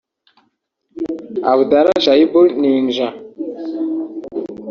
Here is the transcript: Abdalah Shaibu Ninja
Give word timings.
Abdalah 1.51 1.99
Shaibu 2.05 2.41
Ninja 2.61 3.07